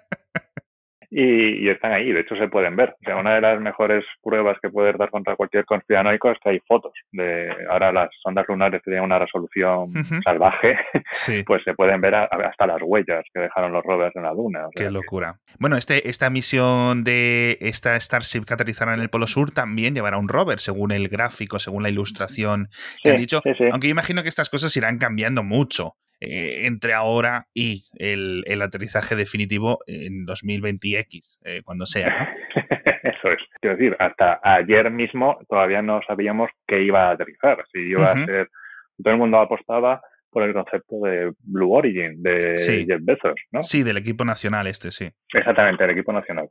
[1.10, 2.90] y, están ahí, de hecho se pueden ver.
[3.00, 6.50] O sea, una de las mejores pruebas que puedes dar contra cualquier conspiranoico es que
[6.50, 9.92] hay fotos de ahora las sondas lunares tienen una resolución
[10.22, 10.76] salvaje,
[11.46, 14.66] pues se pueden ver hasta las huellas que dejaron los rovers en la luna.
[14.74, 15.38] Qué locura.
[15.58, 20.18] Bueno, este, esta misión de esta Starship que aterrizará en el Polo Sur también llevará
[20.18, 22.68] un rover, según el gráfico, según la ilustración
[23.02, 23.40] que han dicho.
[23.72, 25.94] Aunque yo imagino que estas cosas irán cambiando mucho.
[26.20, 32.35] Eh, entre ahora y el, aterrizaje definitivo en 2020X, eh, cuando sea.
[33.04, 33.38] Eso es.
[33.61, 37.64] Quiero decir, hasta ayer mismo todavía no sabíamos qué iba a aterrizar.
[37.72, 38.48] Si iba a ser.
[39.00, 40.00] Todo el mundo apostaba
[40.31, 43.62] por el concepto de Blue Origin, de Jeff Bezos, ¿no?
[43.62, 45.09] Sí, del equipo nacional este, sí.
[45.33, 46.48] Exactamente, el equipo nacional.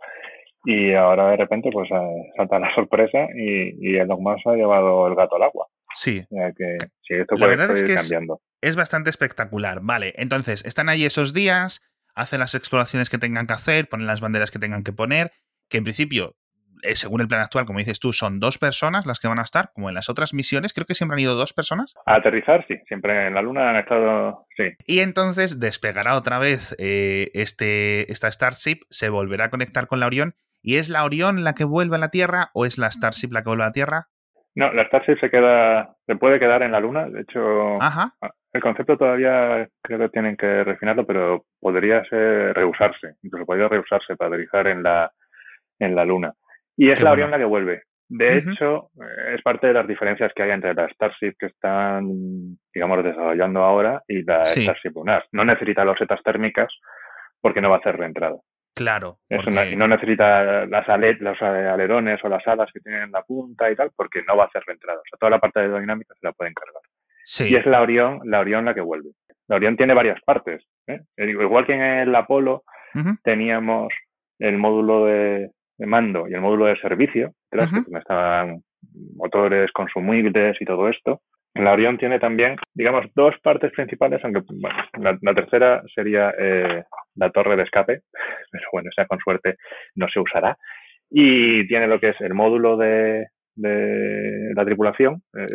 [0.63, 5.07] Y ahora de repente pues eh, salta la sorpresa y, y Elon Musk ha llevado
[5.07, 5.67] el gato al agua.
[5.97, 6.25] Sí.
[6.29, 8.41] que, sí esto puede la verdad es que cambiando.
[8.61, 9.79] Es, bastante espectacular.
[9.81, 11.81] Vale, entonces, están ahí esos días,
[12.15, 15.31] hacen las exploraciones que tengan que hacer, ponen las banderas que tengan que poner,
[15.69, 16.35] que en principio
[16.83, 19.43] eh, según el plan actual, como dices tú, son dos personas las que van a
[19.43, 20.73] estar, como en las otras misiones.
[20.73, 21.93] Creo que siempre han ido dos personas.
[22.05, 22.75] A aterrizar, sí.
[22.87, 24.65] Siempre en la Luna han estado, sí.
[24.85, 30.07] Y entonces despegará otra vez eh, este, esta Starship, se volverá a conectar con la
[30.07, 30.35] Orión.
[30.61, 33.41] ¿Y es la Orión la que vuelve a la Tierra o es la Starship la
[33.41, 34.07] que vuelve a la Tierra?
[34.57, 37.07] No, la Starship se queda, se puede quedar en la Luna.
[37.07, 37.77] De hecho,
[38.51, 43.17] el concepto todavía creo que tienen que refinarlo, pero podría ser rehusarse.
[43.21, 45.11] Incluso podría rehusarse para aterrizar en la,
[45.77, 46.33] en la Luna.
[46.75, 47.83] Y es la Orión la que vuelve.
[48.09, 52.57] De hecho, eh, es parte de las diferencias que hay entre la Starship que están,
[52.73, 55.25] digamos, desarrollando ahora y la Starship lunar.
[55.33, 56.73] No necesita losetas térmicas
[57.41, 58.37] porque no va a hacer reentrada.
[58.77, 59.17] Claro.
[59.29, 63.75] y no necesita las los alerones o las alas que tienen en la punta y
[63.75, 64.99] tal, porque no va a hacer reentrada.
[64.99, 66.81] O sea, toda la parte de aerodinámica se la pueden cargar.
[67.25, 67.49] Sí.
[67.49, 69.09] Y es la Orión, la Orión la que vuelve.
[69.47, 70.63] La Orión tiene varias partes.
[70.87, 71.01] ¿eh?
[71.17, 72.63] Igual que en el Apolo
[73.23, 73.93] teníamos
[74.39, 78.63] el módulo de, de mando y el módulo de servicio, donde estaban
[79.15, 81.21] motores consumibles y todo esto.
[81.53, 84.77] La Orión tiene también, digamos, dos partes principales, aunque bueno,
[85.21, 86.83] la, tercera sería eh,
[87.17, 88.01] la torre de escape,
[88.51, 89.57] pero bueno, esa con suerte
[89.95, 90.57] no se usará.
[91.09, 95.45] Y tiene lo que es el módulo de, de la tripulación, eh,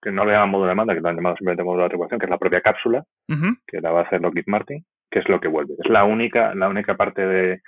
[0.00, 2.20] que no le llaman módulo de mando, que lo han llamado simplemente módulo de tripulación,
[2.20, 3.04] que es la propia cápsula,
[3.66, 5.74] que la va a hacer Lockheed Martin, que es lo que vuelve.
[5.82, 7.60] Es la única, la única parte de,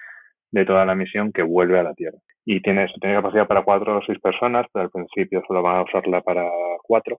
[0.52, 2.18] de toda la misión que vuelve a la Tierra.
[2.44, 5.82] Y tiene, tiene capacidad para cuatro o seis personas, pero al principio solo van a
[5.82, 6.48] usarla para
[6.82, 7.18] cuatro.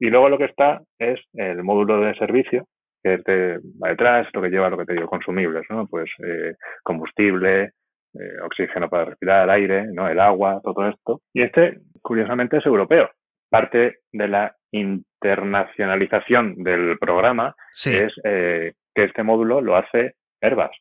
[0.00, 2.66] Y luego lo que está es el módulo de servicio,
[3.04, 5.86] que te va detrás, lo que lleva lo que te digo, consumibles, ¿no?
[5.86, 7.72] Pues eh, combustible,
[8.14, 10.08] eh, oxígeno para respirar, aire, ¿no?
[10.08, 11.20] El agua, todo esto.
[11.34, 13.10] Y este, curiosamente, es europeo.
[13.50, 20.76] Parte de la internacionalización del programa es eh, que este módulo lo hace Airbus.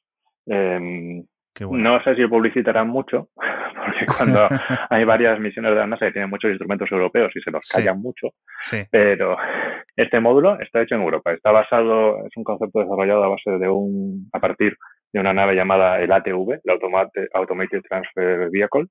[1.59, 4.47] No sé si publicitarán mucho, porque cuando
[4.89, 7.99] hay varias misiones de la NASA que tienen muchos instrumentos europeos y se los callan
[8.01, 8.29] mucho,
[8.89, 9.37] pero
[9.95, 11.31] este módulo está hecho en Europa.
[11.31, 14.75] Está basado, es un concepto desarrollado a base de un, a partir
[15.11, 18.87] de una nave llamada el ATV, el Automated Transfer Vehicle,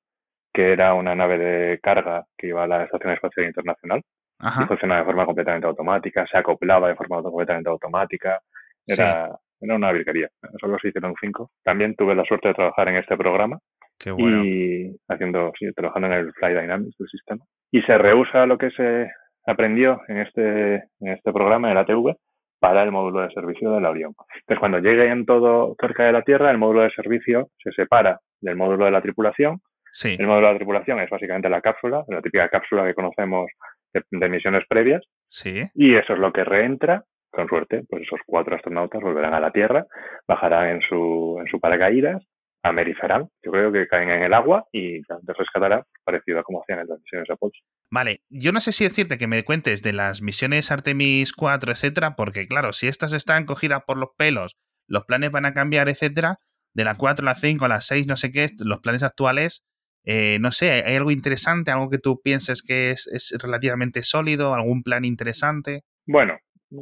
[0.53, 4.03] que era una nave de carga que iba a la Estación Espacial Internacional.
[4.45, 8.41] Y funcionaba de forma completamente automática, se acoplaba de forma completamente automática.
[8.85, 9.31] Era,
[9.63, 10.29] era una virguería.
[10.61, 11.51] Solo se hicieron cinco.
[11.63, 13.59] También tuve la suerte de trabajar en este programa.
[13.99, 14.45] Qué bueno.
[14.45, 17.45] Y haciendo, sí, trabajando en el Fly Dynamics del sistema.
[17.71, 19.11] Y se rehúsa lo que se
[19.47, 22.17] aprendió en este, en este programa, en la ATV,
[22.59, 24.15] para el módulo de servicio de la Orión.
[24.35, 28.57] Entonces, cuando lleguen todo cerca de la Tierra, el módulo de servicio se separa del
[28.57, 29.61] módulo de la tripulación.
[29.93, 30.17] Sí.
[30.19, 33.51] El módulo de la tripulación es básicamente la cápsula, la típica cápsula que conocemos
[33.93, 35.03] de, de misiones previas.
[35.29, 35.65] Sí.
[35.75, 39.51] Y eso es lo que reentra con suerte, pues esos cuatro astronautas volverán a la
[39.51, 39.87] Tierra,
[40.29, 42.23] bajarán en su, en su paracaídas,
[42.63, 46.79] amerizarán, yo creo que caen en el agua y te rescatará, parecido a como hacían
[46.81, 47.59] en las misiones Apollo.
[47.91, 52.15] Vale, yo no sé si decirte que me cuentes de las misiones Artemis 4, etcétera,
[52.15, 56.37] porque claro, si estas están cogidas por los pelos, los planes van a cambiar, etcétera,
[56.75, 59.65] de la 4 a la 5 a la 6, no sé qué, los planes actuales,
[60.05, 64.55] eh, no sé, ¿hay algo interesante, algo que tú pienses que es, es relativamente sólido,
[64.55, 65.83] algún plan interesante?
[66.07, 66.39] Bueno,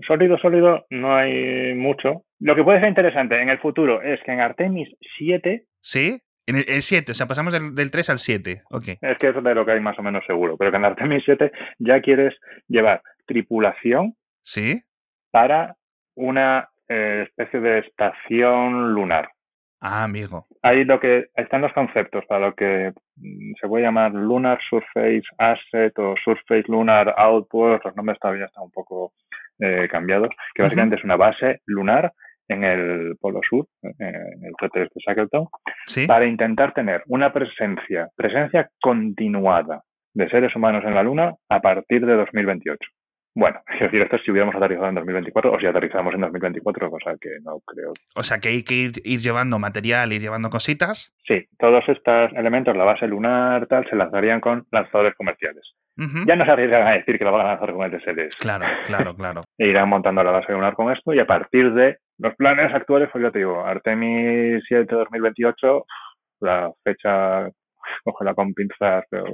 [0.07, 2.25] Sólido, sólido, no hay mucho.
[2.39, 5.65] Lo que puede ser interesante en el futuro es que en Artemis 7.
[5.81, 6.21] ¿Sí?
[6.47, 8.63] En el, 7, o sea, pasamos del, 3 al 7.
[8.71, 8.99] Okay.
[9.01, 10.57] Es que eso es de lo que hay más o menos seguro.
[10.57, 12.35] Pero que en Artemis 7 ya quieres
[12.67, 14.15] llevar tripulación.
[14.43, 14.83] ¿Sí?
[15.31, 15.77] Para
[16.17, 19.31] una eh, especie de estación lunar.
[19.81, 20.47] Ah, amigo.
[20.63, 25.23] Ahí lo que están los conceptos para lo que mm, se puede llamar Lunar Surface
[25.39, 27.85] Asset o Surface Lunar Outpost.
[27.85, 29.13] Los nombres todavía están un poco
[29.59, 32.13] eh, cambiados, que básicamente es una base lunar
[32.49, 35.47] en el polo sur, eh, en el cráter de Shackleton,
[36.07, 39.83] para intentar tener una presencia, presencia continuada
[40.15, 42.79] de seres humanos en la Luna a partir de 2028.
[43.35, 46.91] Bueno, es decir, esto es si hubiéramos aterrizado en 2024 o si aterrizamos en 2024,
[46.91, 47.93] cosa que no creo.
[48.15, 51.13] O sea, que hay que ir, llevando material, ir llevando cositas.
[51.27, 55.75] Sí, todos estos elementos, la base lunar, tal, se lanzarían con lanzadores comerciales.
[56.27, 58.35] Ya no se arriesgan a decir que lo van a lanzar con seres.
[58.37, 59.45] Claro, claro, claro.
[59.59, 63.11] e irán montando la base lunar con esto y a partir de los planes actuales,
[63.13, 65.85] pues yo te digo, Artemis 7 2028,
[66.41, 67.51] la fecha,
[68.05, 69.25] cógela con pinzas, pero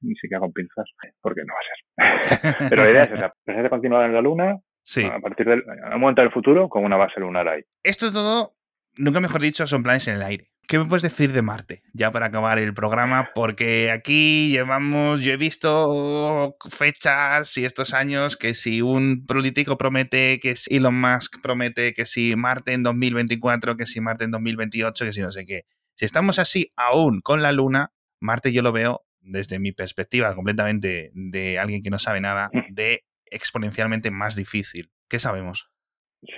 [0.00, 0.86] ni siquiera con pinzas,
[1.20, 2.68] porque no va a ser.
[2.70, 5.04] Pero la idea es esa, presencia continuada en la Luna, sí.
[5.04, 7.62] a partir del a un momento del futuro, con una base lunar ahí.
[7.82, 8.54] Esto todo,
[8.96, 10.50] nunca mejor dicho, son planes en el aire.
[10.66, 11.82] ¿Qué me puedes decir de Marte?
[11.92, 18.38] Ya para acabar el programa, porque aquí llevamos, yo he visto fechas y estos años
[18.38, 23.76] que si un político promete, que si Elon Musk promete, que si Marte en 2024,
[23.76, 25.64] que si Marte en 2028, que si no sé qué.
[25.96, 31.10] Si estamos así aún con la Luna, Marte yo lo veo desde mi perspectiva completamente
[31.14, 32.74] de alguien que no sabe nada, mm.
[32.74, 34.90] de exponencialmente más difícil.
[35.08, 35.70] ¿Qué sabemos?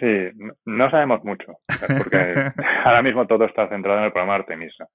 [0.01, 0.31] Sí,
[0.64, 2.35] no sabemos mucho, porque
[2.85, 4.87] ahora mismo todo está centrado en el programa Artemisa.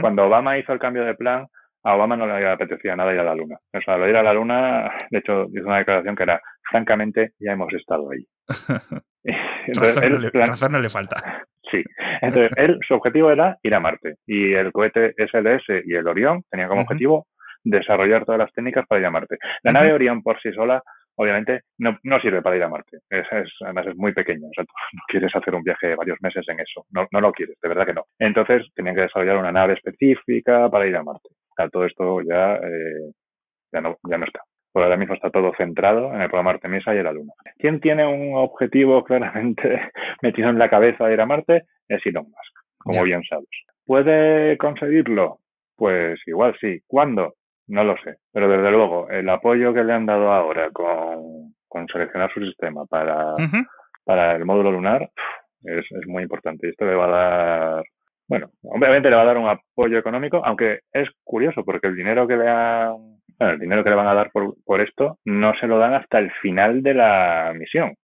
[0.00, 1.46] Cuando Obama hizo el cambio de plan,
[1.82, 3.58] a Obama no le apetecía nada ir a la Luna.
[3.74, 6.40] O sea, lo de ir a la Luna, de hecho, hizo una declaración que era,
[6.70, 8.26] francamente, ya hemos estado ahí.
[9.66, 11.44] Entonces, razón, no le, falta.
[11.70, 11.82] Sí.
[12.22, 14.14] Entonces, él, su objetivo era ir a Marte.
[14.26, 17.26] Y el cohete SLS y el Orión tenían como objetivo
[17.66, 19.38] desarrollar todas las técnicas para ir a Marte.
[19.62, 20.82] La nave Orión por sí sola
[21.16, 22.98] obviamente no, no sirve para ir a Marte.
[23.10, 23.26] Es,
[23.62, 24.46] además es muy pequeño.
[24.48, 26.86] O sea, no quieres hacer un viaje de varios meses en eso.
[26.90, 28.04] No, no lo quieres, de verdad que no.
[28.18, 31.28] Entonces tenían que desarrollar una nave específica para ir a Marte.
[31.72, 33.12] Todo esto ya, eh,
[33.72, 34.40] ya, no, ya no está.
[34.72, 37.32] Por ahora mismo está todo centrado en el programa Artemisa y en la Luna.
[37.58, 41.62] ¿Quién tiene un objetivo claramente metido en la cabeza de ir a Marte?
[41.88, 43.48] Es Elon Musk, como bien sabes.
[43.86, 45.38] ¿Puede conseguirlo?
[45.76, 46.80] Pues igual sí.
[46.86, 47.34] ¿Cuándo?
[47.68, 51.88] No lo sé, pero desde luego el apoyo que le han dado ahora con, con
[51.88, 53.34] seleccionar su sistema para,
[54.04, 55.10] para el módulo lunar
[55.64, 56.66] es, es muy importante.
[56.66, 57.84] Y esto le va a dar,
[58.28, 62.28] bueno, obviamente le va a dar un apoyo económico, aunque es curioso porque el dinero
[62.28, 62.92] que le han,
[63.38, 65.94] bueno, el dinero que le van a dar por, por esto no se lo dan
[65.94, 67.94] hasta el final de la misión.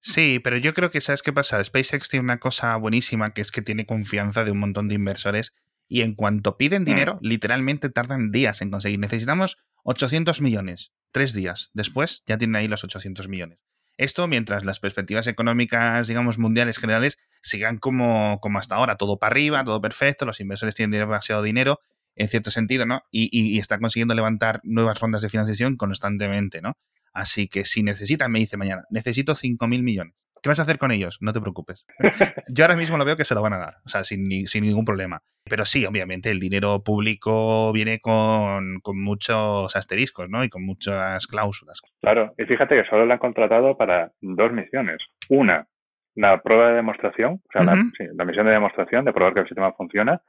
[0.00, 1.62] Sí, pero yo creo que sabes qué pasa.
[1.62, 5.52] SpaceX tiene una cosa buenísima que es que tiene confianza de un montón de inversores
[5.88, 6.86] y en cuanto piden mm.
[6.86, 8.98] dinero, literalmente tardan días en conseguir.
[8.98, 11.70] Necesitamos 800 millones, tres días.
[11.74, 13.58] Después ya tienen ahí los 800 millones.
[13.98, 19.30] Esto mientras las perspectivas económicas, digamos, mundiales generales sigan como, como hasta ahora, todo para
[19.32, 21.80] arriba, todo perfecto, los inversores tienen demasiado dinero,
[22.14, 23.02] en cierto sentido, ¿no?
[23.10, 26.72] Y, y, están consiguiendo levantar nuevas rondas de financiación constantemente, ¿no?
[27.12, 30.14] Así que si necesitan, me dice mañana, necesito 5.000 millones.
[30.42, 31.18] ¿Qué vas a hacer con ellos?
[31.20, 31.86] No te preocupes.
[32.48, 34.64] Yo ahora mismo lo veo que se lo van a dar, o sea, sin, sin
[34.64, 35.22] ningún problema.
[35.44, 40.44] Pero sí, obviamente, el dinero público viene con, con, muchos asteriscos, ¿no?
[40.44, 41.80] Y con muchas cláusulas.
[42.00, 44.98] Claro, y fíjate que solo le han contratado para dos misiones.
[45.28, 45.66] Una,
[46.14, 47.74] la prueba de demostración, o sea, la,
[48.14, 50.22] la, misión de demostración de probar que el sistema funciona.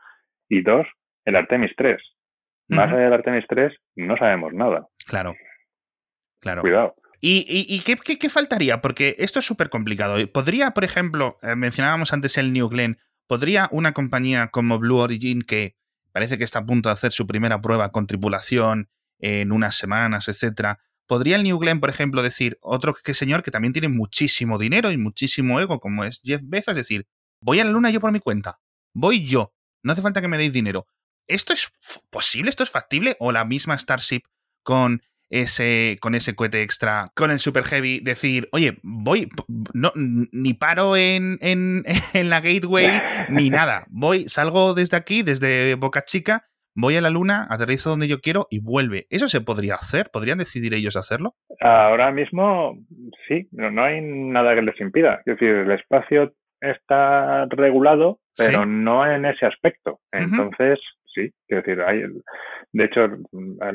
[0.50, 0.88] Y dos,
[1.26, 2.02] el Artemis 3.
[2.70, 4.88] Más allá del Artemis 3, no sabemos nada.
[5.08, 5.34] Claro.
[6.40, 6.62] Claro.
[6.62, 6.96] Cuidado.
[7.20, 8.82] ¿Y, qué, faltaría?
[8.82, 10.16] Porque esto es súper complicado.
[10.32, 15.42] ¿Podría, por ejemplo, eh, mencionábamos antes el New Glenn, ¿podría una compañía como Blue Origin,
[15.42, 15.76] que
[16.12, 20.28] parece que está a punto de hacer su primera prueba con tripulación en unas semanas,
[20.28, 24.58] etcétera, ¿podría el New Glenn, por ejemplo, decir otro que señor que también tiene muchísimo
[24.58, 27.08] dinero y muchísimo ego, como es Jeff Bezos, decir,
[27.42, 28.60] voy a la luna yo por mi cuenta,
[28.94, 29.54] voy yo,
[29.84, 30.88] no hace falta que me deis dinero.
[31.28, 31.72] ¿Esto es
[32.10, 32.50] posible?
[32.50, 33.18] ¿Esto es factible?
[33.20, 34.22] ¿O la misma Starship
[34.64, 39.30] con ese, con ese cohete extra, con el Super Heavy, decir, oye, voy,
[39.74, 43.86] no, ni paro en, en, en la Gateway, ni nada.
[43.90, 48.48] Voy, salgo desde aquí, desde Boca Chica, voy a la luna, aterrizo donde yo quiero
[48.50, 49.08] y vuelve.
[49.10, 50.10] ¿Eso se podría hacer?
[50.14, 51.36] ¿Podrían decidir ellos hacerlo?
[51.60, 52.78] Ahora mismo,
[53.28, 55.22] sí, no, no hay nada que les impida.
[55.26, 60.00] Es decir, el espacio está regulado, pero no en ese aspecto.
[60.12, 60.80] Entonces,
[61.18, 62.04] sí, quiero decir, hay,
[62.72, 63.06] de hecho,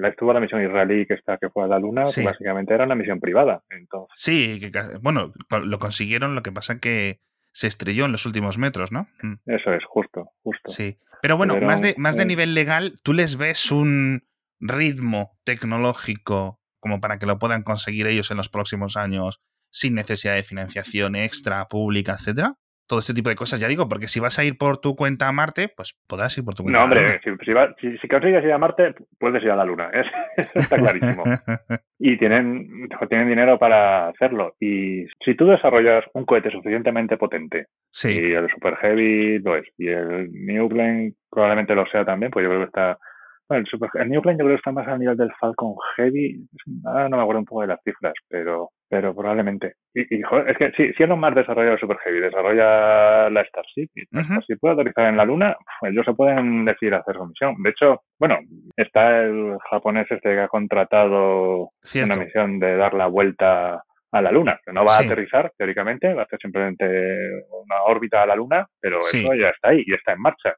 [0.06, 2.94] estuvo la misión israelí que está que fue a la Luna, que básicamente era una
[2.94, 3.62] misión privada.
[3.70, 4.14] Entonces.
[4.14, 7.20] Sí, que, bueno, lo consiguieron, lo que pasa que
[7.52, 9.08] se estrelló en los últimos metros, ¿no?
[9.22, 9.34] Mm.
[9.46, 10.70] Eso es, justo, justo.
[10.70, 10.98] Sí.
[11.20, 14.24] Pero bueno, más de, más de nivel legal, ¿tú les ves un
[14.60, 20.34] ritmo tecnológico como para que lo puedan conseguir ellos en los próximos años sin necesidad
[20.34, 22.56] de financiación extra, pública, etcétera?
[22.86, 25.28] Todo este tipo de cosas, ya digo, porque si vas a ir por tu cuenta
[25.28, 26.78] a Marte, pues podrás ir por tu cuenta.
[26.78, 29.90] No, hombre, si, si, consigues ir a Marte, puedes ir a la Luna,
[30.36, 31.22] eso está clarísimo.
[31.98, 34.54] y tienen, tienen dinero para hacerlo.
[34.60, 37.66] Y si tú desarrollas un cohete suficientemente potente,
[38.04, 42.44] y el Super Heavy lo es, y el New Glenn probablemente lo sea también, pues
[42.44, 42.98] yo creo que está
[43.50, 46.46] el, Super, el New Plane yo creo que está más a nivel del Falcon Heavy.
[46.84, 49.76] Ahora no me acuerdo un poco de las cifras, pero pero probablemente.
[49.94, 53.88] Y, y joder, es que si, si más desarrolla el Super Heavy, desarrolla la Starship,
[53.94, 54.02] y
[54.46, 57.54] si puede aterrizar en la Luna, pues ellos se pueden decidir hacer su misión.
[57.62, 58.38] De hecho, bueno,
[58.76, 64.30] está el japonés este que ha contratado una misión de dar la vuelta a la
[64.30, 68.36] Luna, que no va a aterrizar teóricamente, va a hacer simplemente una órbita a la
[68.36, 70.54] Luna, pero eso ya está ahí y está en marcha.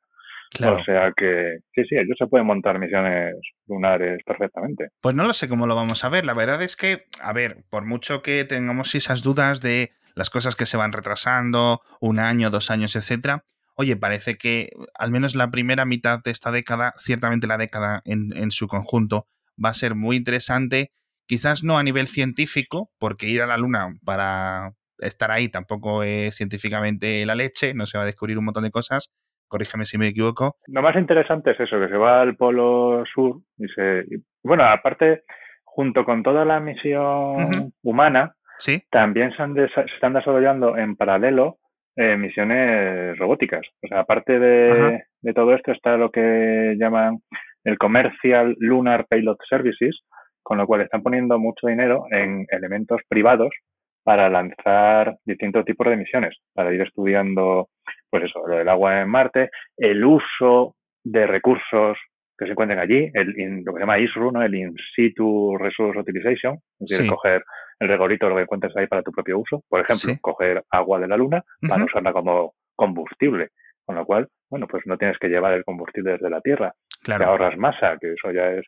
[0.62, 3.34] O sea que sí, sí, ellos se pueden montar misiones
[3.66, 4.88] lunares perfectamente.
[5.00, 6.24] Pues no lo sé cómo lo vamos a ver.
[6.24, 10.54] La verdad es que, a ver, por mucho que tengamos esas dudas de las cosas
[10.54, 13.44] que se van retrasando, un año, dos años, etcétera,
[13.76, 18.50] oye, parece que al menos la primera mitad de esta década, ciertamente la década en,
[18.50, 19.26] su conjunto,
[19.62, 20.92] va a ser muy interesante.
[21.26, 26.36] Quizás no a nivel científico, porque ir a la Luna para estar ahí tampoco es
[26.36, 29.10] científicamente la leche, no se va a descubrir un montón de cosas.
[29.54, 30.56] Corrígeme si me equivoco.
[30.66, 34.04] Lo más interesante es eso, que se va al polo sur y se...
[34.42, 35.22] Bueno, aparte,
[35.62, 38.82] junto con toda la misión humana, ¿Sí?
[38.90, 41.58] también se, están desarrollando en paralelo
[41.94, 43.64] eh, misiones robóticas.
[43.84, 45.04] O sea, aparte de,
[45.36, 47.20] todo esto está lo que llaman
[47.62, 50.00] el Commercial Lunar Payload Services,
[50.42, 53.50] con lo cual están poniendo mucho dinero en elementos privados
[54.02, 57.68] para lanzar distintos tipos de misiones, para ir estudiando,
[58.14, 61.98] pues eso, lo del agua en Marte, el uso de recursos
[62.38, 64.40] que se encuentren allí, el, lo que se llama ISRU, ¿no?
[64.40, 67.42] el In Situ Resource Utilization, es decir, coger
[67.80, 69.64] el regorito, lo que encuentres ahí para tu propio uso.
[69.68, 73.48] Por ejemplo, coger agua de la luna para usarla como combustible.
[73.84, 76.72] Con lo cual, bueno, pues no tienes que llevar el combustible desde la Tierra.
[77.02, 78.64] Te ahorras masa, que eso ya es,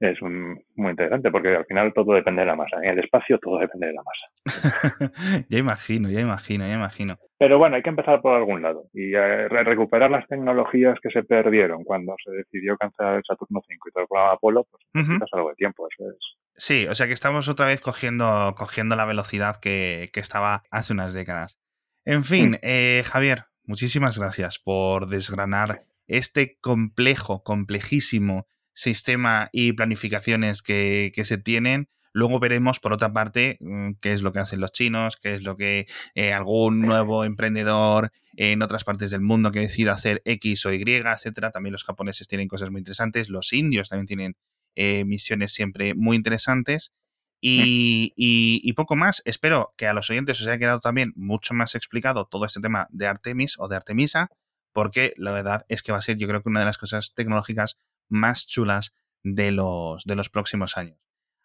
[0.00, 2.76] es muy interesante, porque al final todo depende de la masa.
[2.82, 5.44] En el espacio todo depende de la masa.
[5.48, 7.16] ya imagino, ya imagino, ya imagino.
[7.38, 11.22] Pero bueno, hay que empezar por algún lado y eh, recuperar las tecnologías que se
[11.22, 15.28] perdieron cuando se decidió cancelar el Saturno 5 y todo el programa Apolo, pues necesitas
[15.32, 16.18] algo de tiempo, eso es.
[16.58, 21.12] Sí, o sea que estamos otra vez cogiendo, cogiendo la velocidad que, estaba hace unas
[21.12, 21.58] décadas.
[22.04, 22.58] En fin, mm.
[22.62, 31.88] eh, Javier, muchísimas gracias por desgranar este complejo, complejísimo sistema y planificaciones que, se tienen.
[32.12, 35.42] Luego veremos, por otra parte, mm, qué es lo que hacen los chinos, qué es
[35.42, 40.66] lo que eh, algún nuevo emprendedor en otras partes del mundo que decida hacer X
[40.66, 41.50] o Y, etcétera.
[41.50, 44.36] También los japoneses tienen cosas muy interesantes, los indios también tienen
[44.76, 46.92] eh, misiones siempre muy interesantes.
[47.40, 49.22] Y, y, poco más.
[49.24, 52.88] Espero que a los oyentes os haya quedado también mucho más explicado todo este tema
[52.90, 54.30] de Artemis o de Artemisa,
[54.72, 57.12] porque la verdad es que va a ser, yo creo que una de las cosas
[57.14, 57.76] tecnológicas
[58.08, 60.98] más chulas de los, de los próximos años.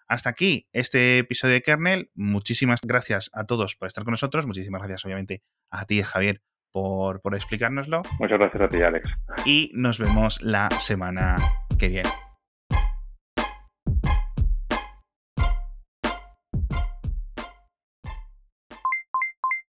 [0.08, 2.12] Hasta aquí este episodio de Kernel.
[2.14, 4.46] Muchísimas gracias a todos por estar con nosotros.
[4.46, 6.42] Muchísimas gracias, obviamente, a ti, Javier,
[6.72, 8.02] por, por explicárnoslo.
[8.20, 9.10] Muchas gracias a ti, Alex.
[9.46, 11.38] Y nos vemos la semana
[11.80, 12.10] que viene.